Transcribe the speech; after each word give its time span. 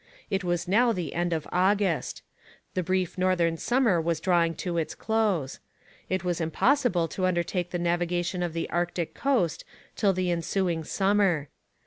It 0.31 0.43
was 0.43 0.67
now 0.67 0.91
the 0.91 1.13
end 1.13 1.31
of 1.31 1.47
August. 1.51 2.23
The 2.73 2.81
brief 2.81 3.19
northern 3.19 3.55
summer 3.57 4.01
was 4.01 4.19
drawing 4.19 4.55
to 4.55 4.79
its 4.79 4.95
close. 4.95 5.59
It 6.09 6.23
was 6.23 6.41
impossible 6.41 7.07
to 7.09 7.27
undertake 7.27 7.69
the 7.69 7.77
navigation 7.77 8.41
of 8.41 8.53
the 8.53 8.67
Arctic 8.71 9.13
coast 9.13 9.63
till 9.95 10.11
the 10.11 10.31
ensuing 10.31 10.83
summer. 10.83 11.49